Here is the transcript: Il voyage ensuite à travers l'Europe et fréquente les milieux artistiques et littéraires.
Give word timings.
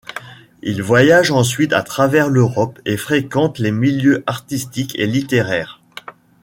Il 0.63 0.81
voyage 0.81 1.29
ensuite 1.29 1.73
à 1.73 1.83
travers 1.83 2.27
l'Europe 2.27 2.79
et 2.85 2.97
fréquente 2.97 3.59
les 3.59 3.69
milieux 3.71 4.23
artistiques 4.25 4.97
et 4.97 5.05
littéraires. 5.05 5.79